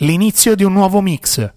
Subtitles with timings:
[0.00, 1.50] L'inizio di un nuovo mix,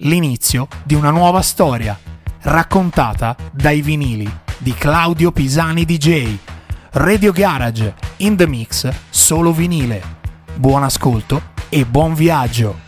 [0.00, 1.98] l'inizio di una nuova storia,
[2.42, 6.36] raccontata dai vinili di Claudio Pisani DJ.
[6.92, 10.02] Radio Garage, in the mix, solo vinile.
[10.56, 11.40] Buon ascolto
[11.70, 12.85] e buon viaggio!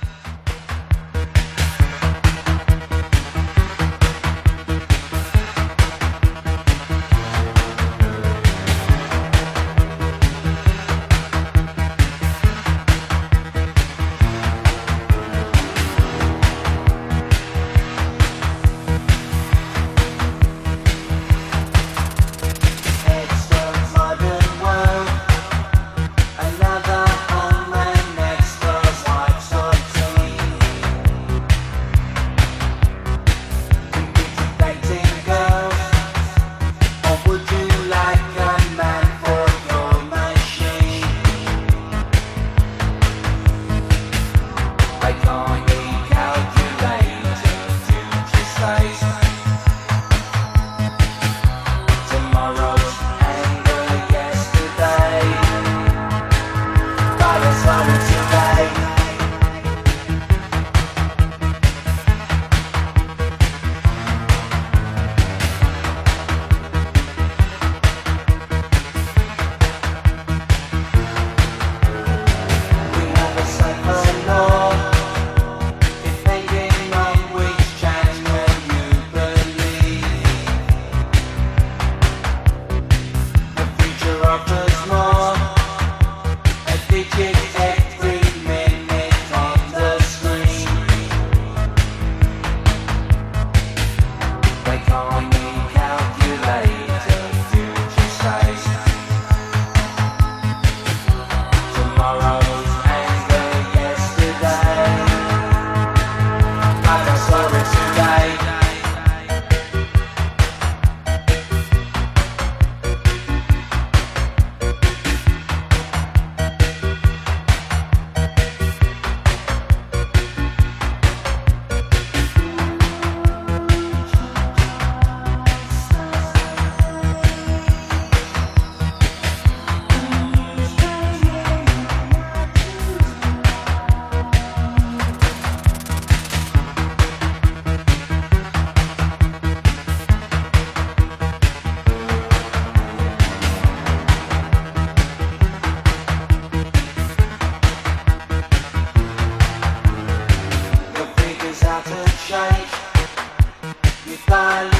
[154.29, 154.78] fall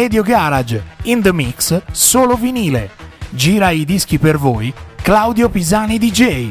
[0.00, 2.88] Radio Garage, in the mix, solo vinile.
[3.28, 4.72] Gira i dischi per voi,
[5.02, 6.50] Claudio Pisani DJ.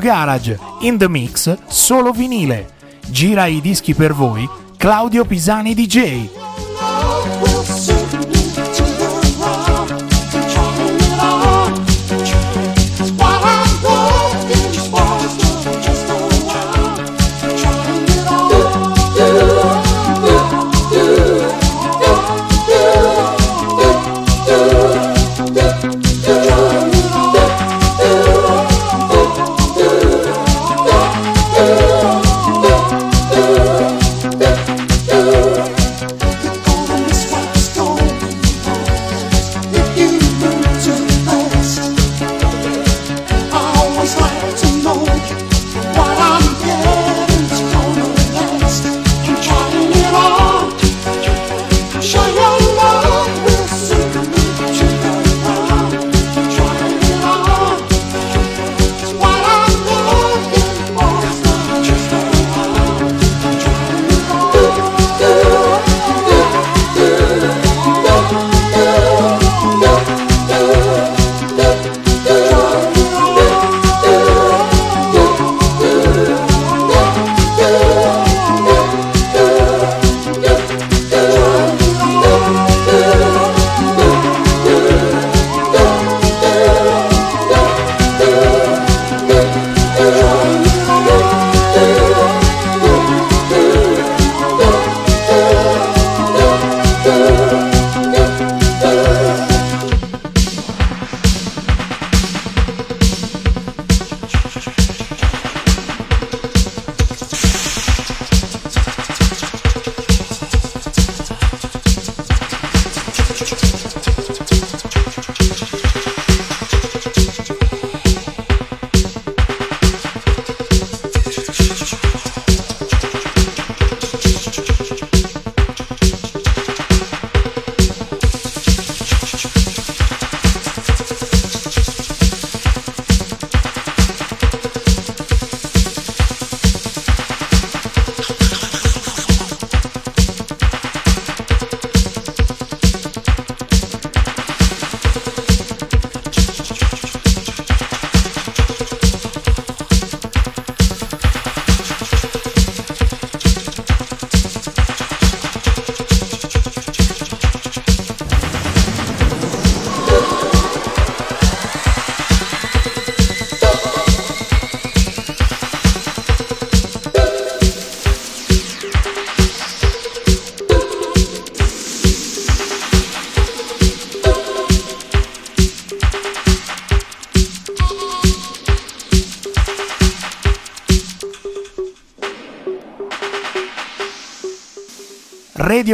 [0.00, 2.72] Garage, in the mix, solo vinile.
[3.10, 6.39] Gira i dischi per voi, Claudio Pisani DJ.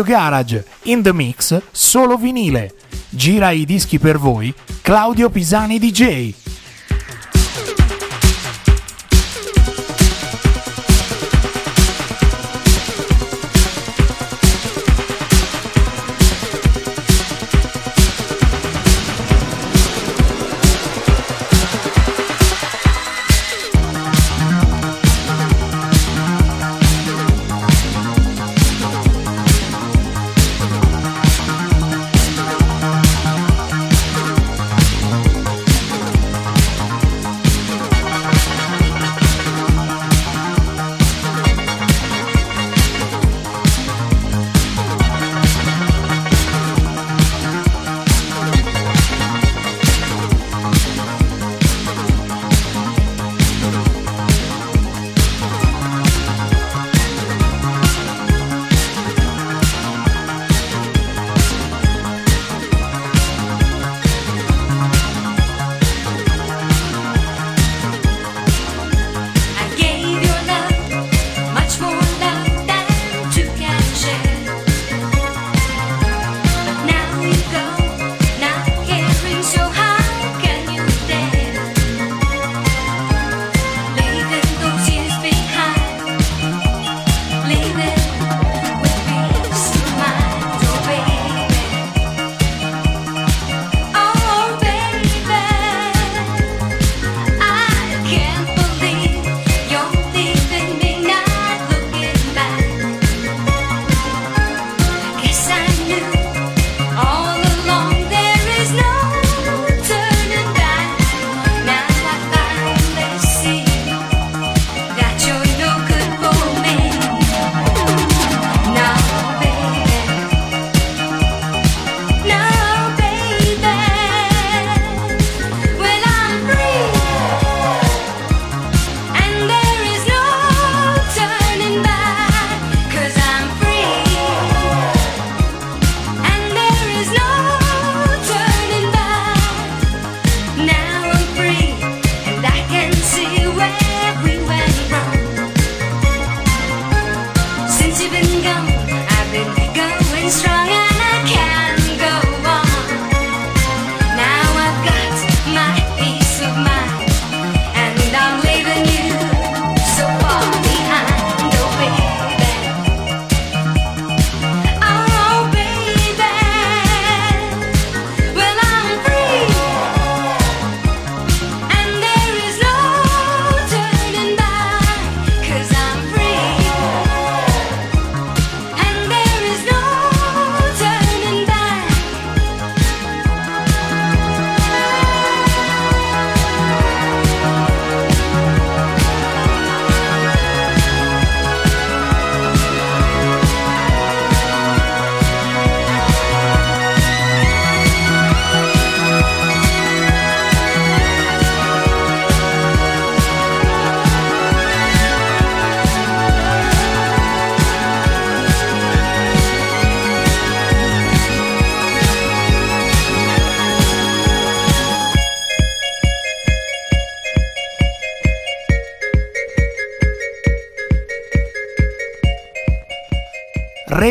[0.06, 2.72] Garage, in the mix, solo vinile.
[3.10, 6.45] Gira i dischi per voi, Claudio Pisani DJ.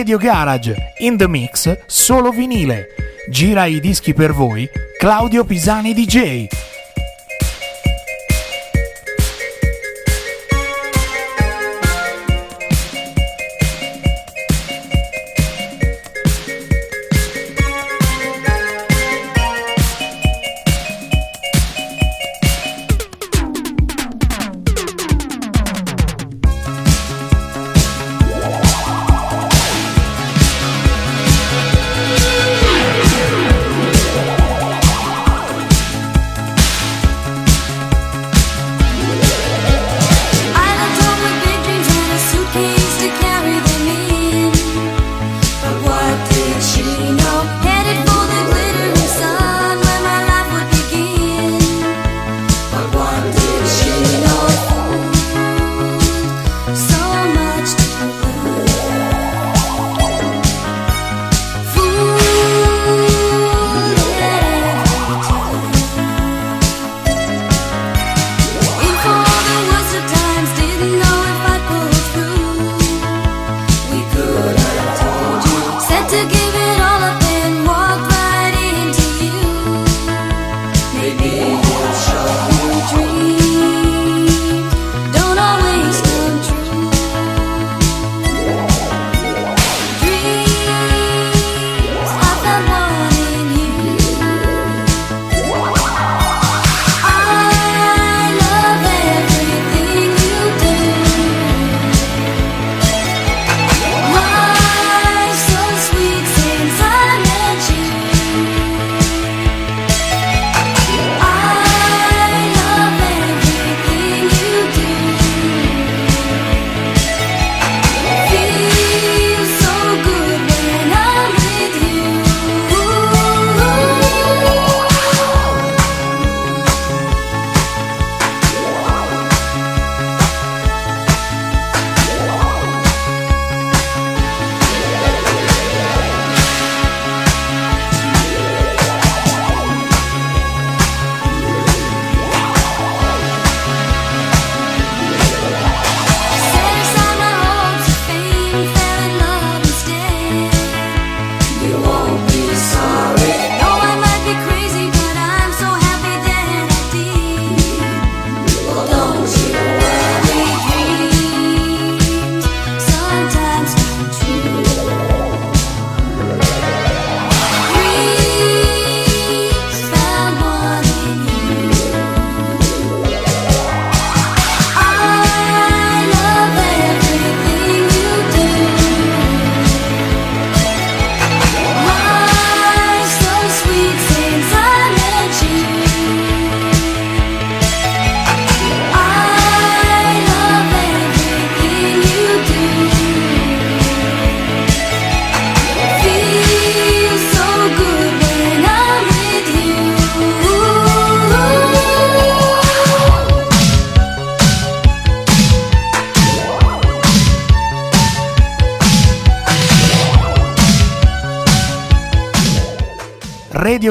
[0.05, 2.89] Radio Garage, in the mix, solo vinile.
[3.27, 4.69] Gira i dischi per voi,
[4.99, 6.64] Claudio Pisani DJ.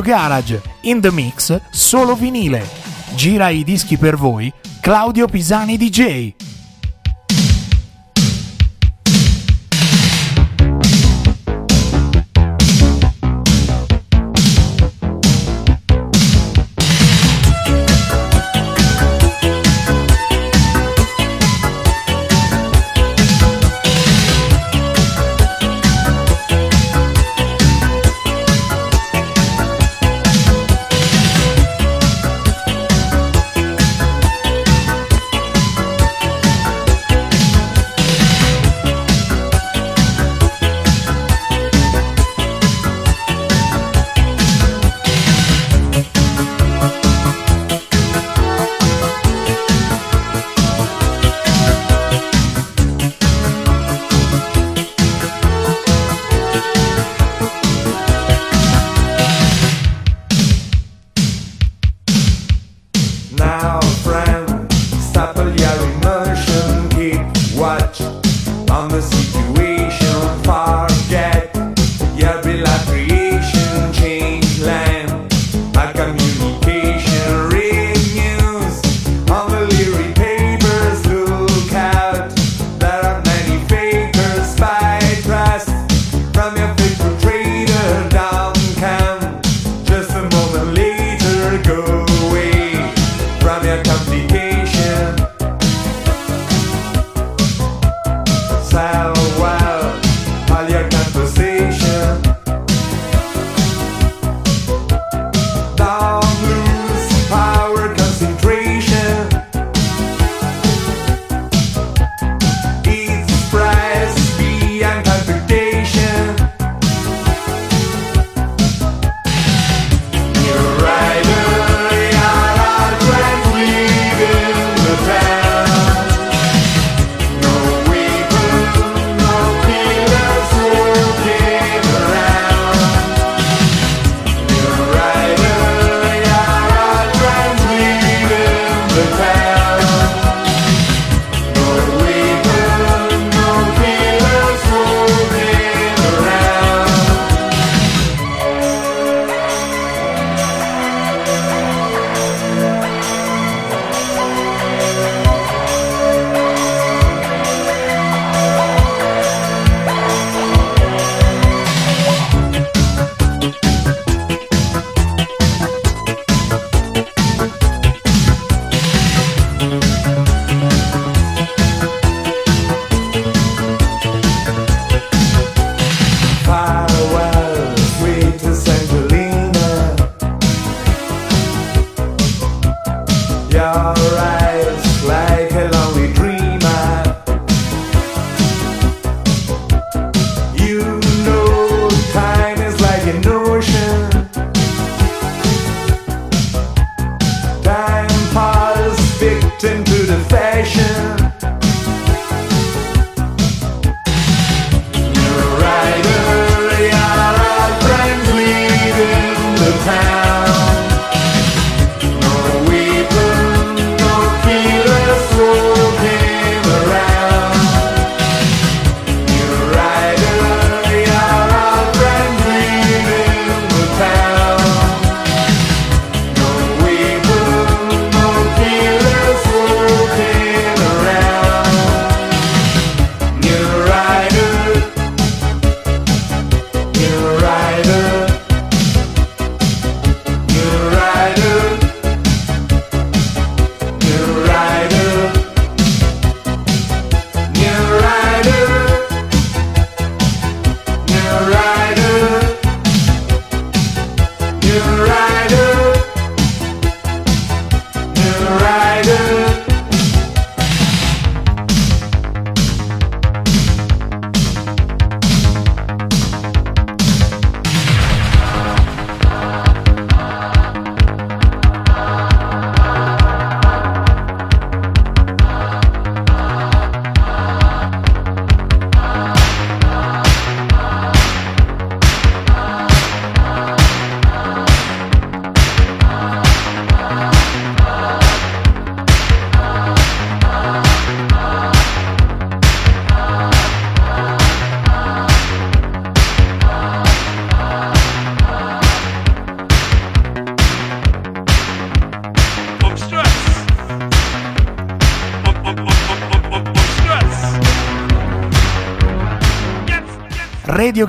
[0.05, 2.69] Garage, in the mix, solo vinile.
[3.15, 6.44] Gira i dischi per voi, Claudio Pisani DJ.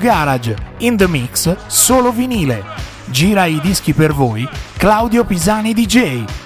[0.06, 2.62] Garage, in the mix, solo vinile.
[3.06, 6.45] Gira i dischi per voi, Claudio Pisani DJ.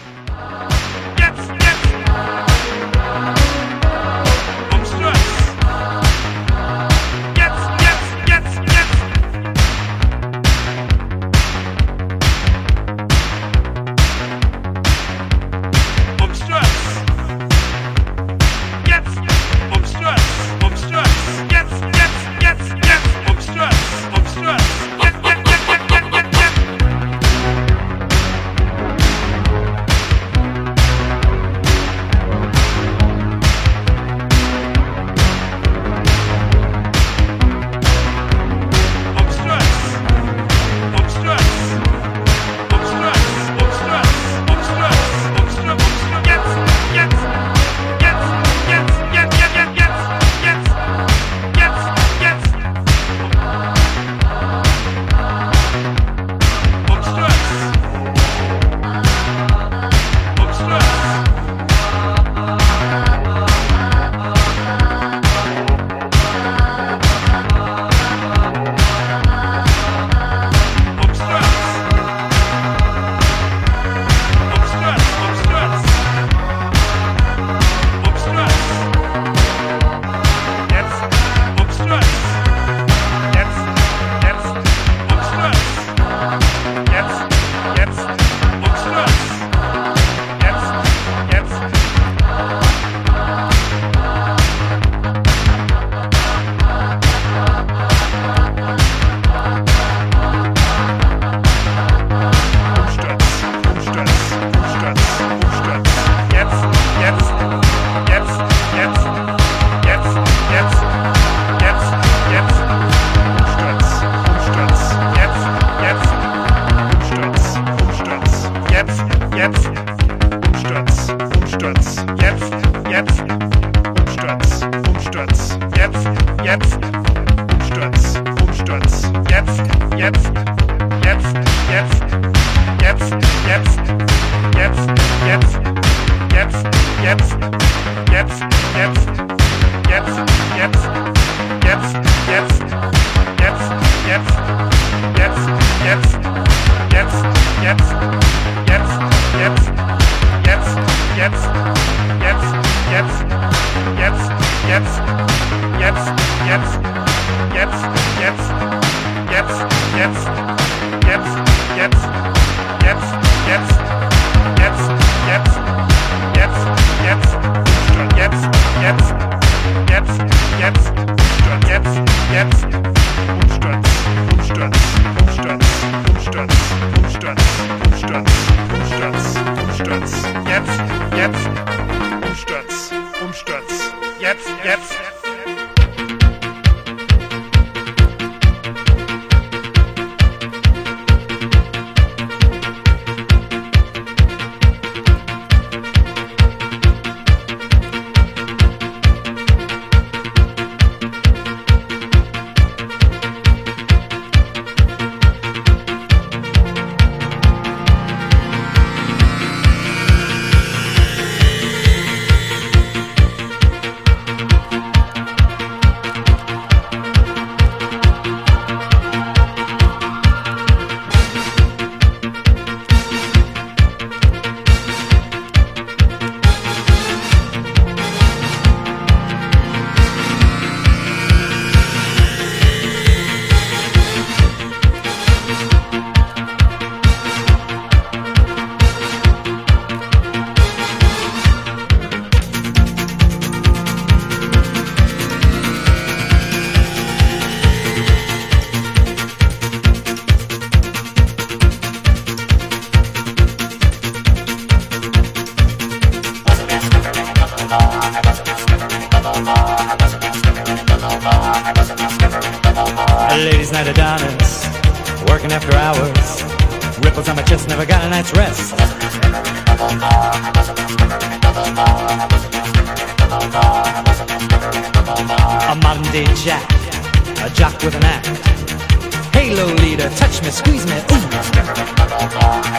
[279.50, 281.02] Hey Lolita, touch me, squeeze me, ooh.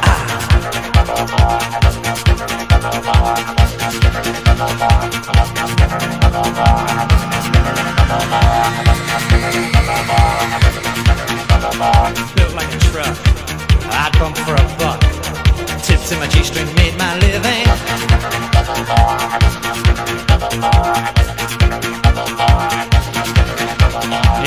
[0.08, 0.24] Ah.
[12.38, 13.18] Built like a truck,
[13.92, 15.02] I'd bump for a buck.
[15.84, 17.68] Tips in my G-string made my living.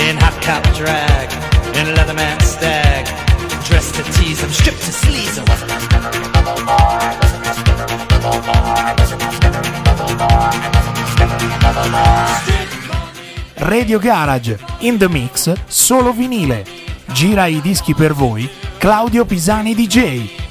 [0.00, 1.53] In hot cop drag.
[1.76, 3.06] In leatherman stag,
[3.64, 5.44] dressed to tease them, stripped to sleaze them.
[13.56, 16.64] Radio Garage, in the mix, solo vinile.
[17.12, 20.43] Gira i dischi per voi, Claudio Pisani DJ.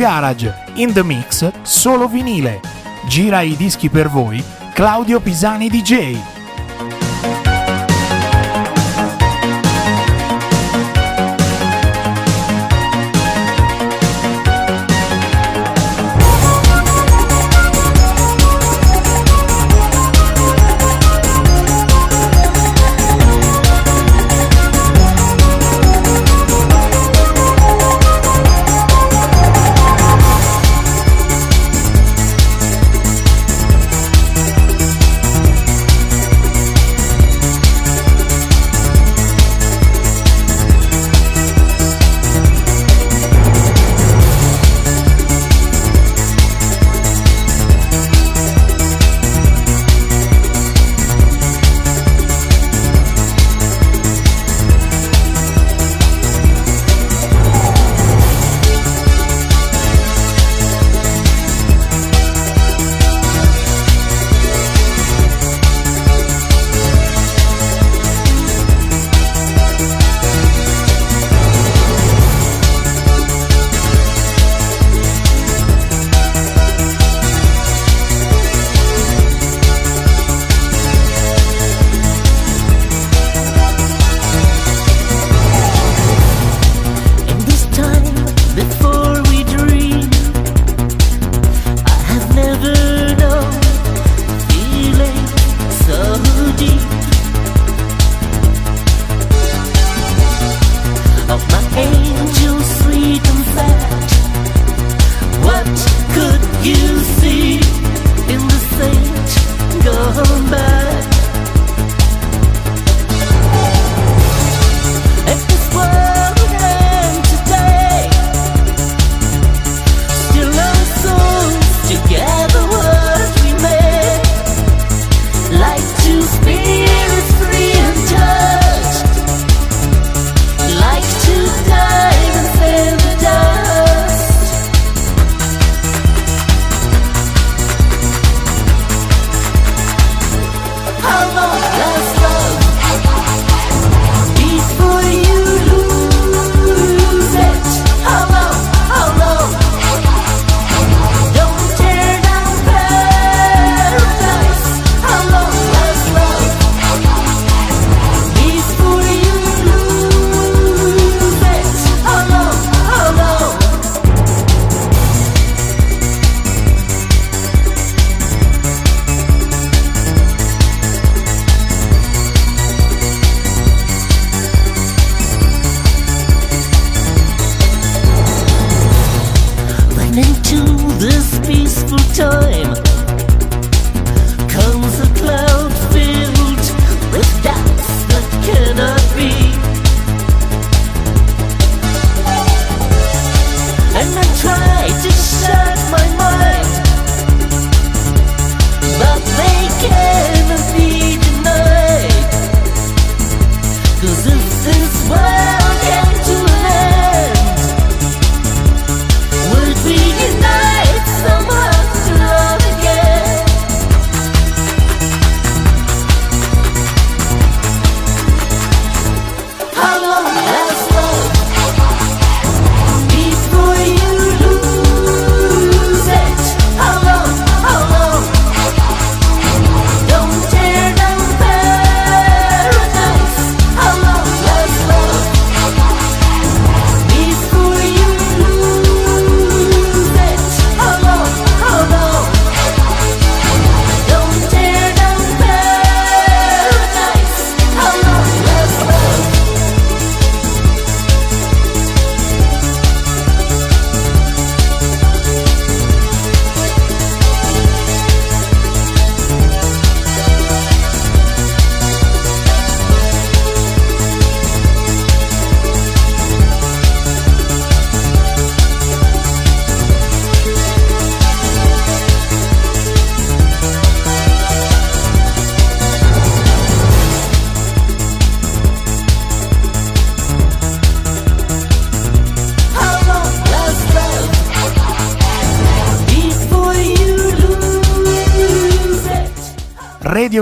[0.00, 2.62] Garage, In The Mix, Solo Vinile.
[3.06, 4.42] Gira i dischi per voi
[4.72, 6.39] Claudio Pisani DJ.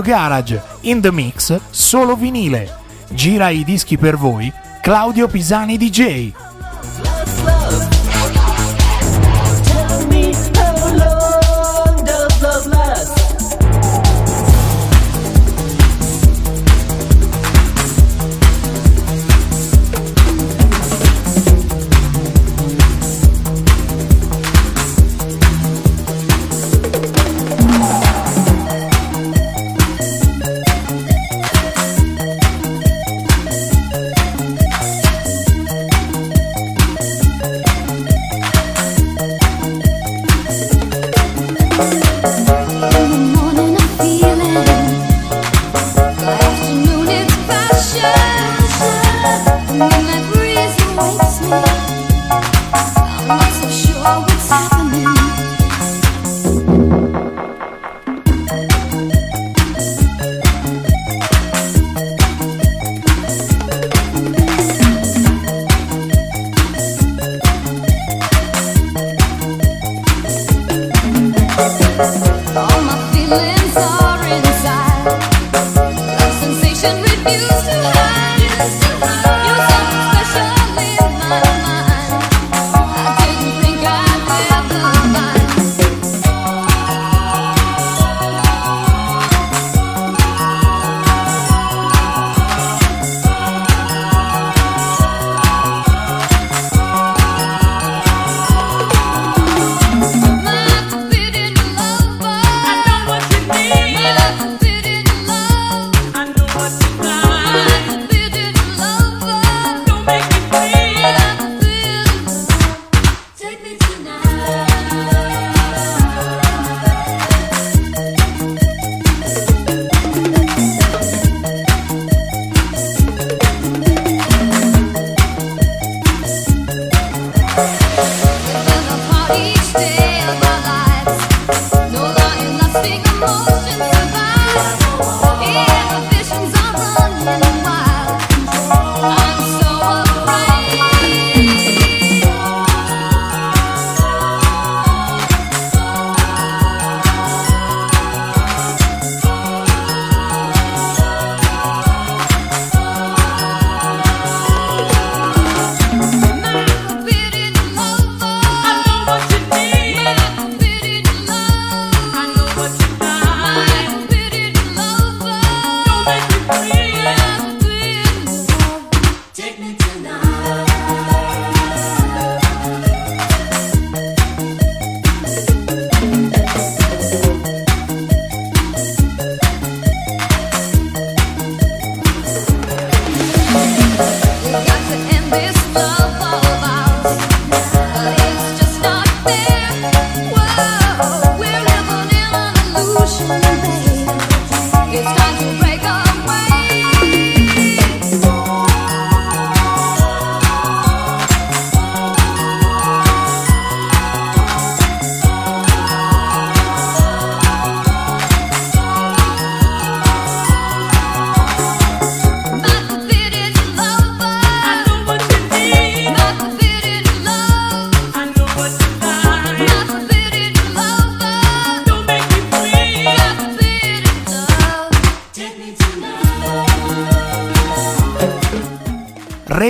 [0.09, 2.77] Garage, In The Mix, Solo Vinile.
[3.09, 4.51] Gira i dischi per voi
[4.81, 6.31] Claudio Pisani DJ.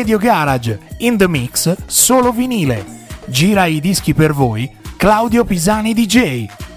[0.10, 2.84] Radio Garage in the mix solo vinile.
[3.28, 6.69] Gira i dischi per voi Claudio Pisani DJ.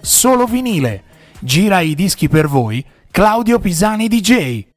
[0.00, 1.02] Solo vinile.
[1.40, 4.71] Gira i dischi per voi Claudio Pisani DJ.